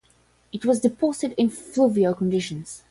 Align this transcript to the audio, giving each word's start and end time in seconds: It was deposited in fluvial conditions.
It 0.51 0.65
was 0.65 0.79
deposited 0.79 1.37
in 1.39 1.51
fluvial 1.51 2.15
conditions. 2.15 2.79